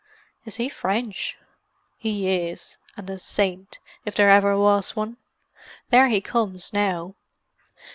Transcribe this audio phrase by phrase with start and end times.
[0.45, 1.37] "Is he French?"
[1.95, 5.17] "He is—and a saint, if there ever was one.
[5.89, 7.13] There he comes now."